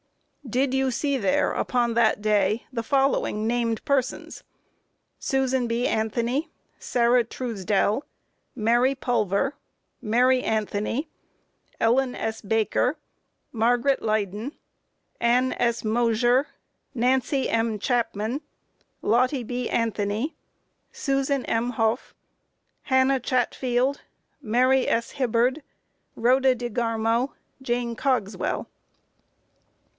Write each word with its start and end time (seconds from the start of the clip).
Q. 0.41 0.49
Did 0.49 0.73
you 0.73 0.89
see 0.89 1.15
there, 1.17 1.51
upon 1.51 1.93
that 1.93 2.21
day, 2.21 2.65
the 2.73 2.81
following 2.81 3.45
named 3.45 3.85
persons: 3.85 4.43
Susan 5.19 5.67
B. 5.67 5.87
Anthony, 5.87 6.49
Sarah 6.79 7.23
Truesdell, 7.23 8.01
Mary 8.55 8.95
Pulver, 8.95 9.55
Mary 10.01 10.41
Anthony, 10.43 11.07
Ellen 11.79 12.15
S. 12.15 12.41
Baker, 12.41 12.97
Margaret 13.51 14.01
Leyden, 14.01 14.53
Ann 15.21 15.53
S. 15.53 15.83
Mosher, 15.85 16.47
Nancy 16.95 17.47
M. 17.47 17.77
Chapman, 17.77 18.41
Lottie 19.03 19.43
B. 19.43 19.69
Anthony, 19.69 20.35
Susan 20.91 21.45
M. 21.45 21.69
Hough, 21.69 22.15
Hannah 22.83 23.19
Chatfield, 23.21 24.01
Mary 24.41 24.87
S. 24.89 25.11
Hibbard, 25.11 25.61
Rhoda 26.15 26.55
DeGarmo, 26.55 27.33
Jane 27.61 27.95
Cogswell. 27.95 28.67